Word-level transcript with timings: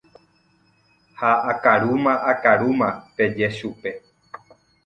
ha 1.19 1.31
akarúma 1.51 2.13
akarúma 2.31 2.87
peje 3.15 3.47
chupe. 3.57 3.91